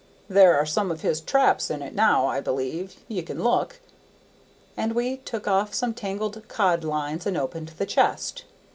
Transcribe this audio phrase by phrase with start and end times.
[0.27, 3.79] "There are some of his traps in it now, I believe; ye can look."
[4.75, 8.45] And we took off some tangled cod lines and opened the chest.